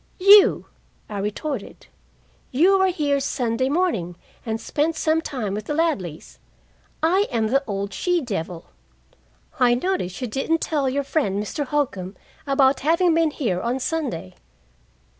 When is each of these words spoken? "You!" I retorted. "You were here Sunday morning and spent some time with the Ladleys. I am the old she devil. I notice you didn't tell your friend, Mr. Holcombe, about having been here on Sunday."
"You!" 0.19 0.65
I 1.09 1.19
retorted. 1.19 1.85
"You 2.49 2.79
were 2.79 2.87
here 2.87 3.19
Sunday 3.19 3.69
morning 3.69 4.15
and 4.43 4.59
spent 4.59 4.95
some 4.95 5.21
time 5.21 5.53
with 5.53 5.65
the 5.65 5.75
Ladleys. 5.75 6.39
I 7.03 7.27
am 7.29 7.49
the 7.49 7.63
old 7.67 7.93
she 7.93 8.19
devil. 8.19 8.71
I 9.59 9.75
notice 9.75 10.19
you 10.19 10.25
didn't 10.25 10.59
tell 10.59 10.89
your 10.89 11.03
friend, 11.03 11.39
Mr. 11.43 11.67
Holcombe, 11.67 12.15
about 12.47 12.79
having 12.79 13.13
been 13.13 13.29
here 13.29 13.61
on 13.61 13.79
Sunday." 13.79 14.33